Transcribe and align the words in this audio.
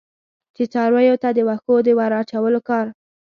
چې 0.55 0.63
څارویو 0.73 1.15
ته 1.23 1.29
د 1.33 1.39
وښو 1.47 1.75
د 1.85 1.89
ور 1.99 2.11
اچولو 2.21 2.59
کار. 2.69 2.85